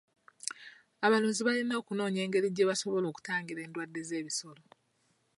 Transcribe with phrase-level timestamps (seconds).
[1.05, 4.63] Abalunzi balina okunoonya engeri gye basobola okutangiramu endwadde z'ebisolo.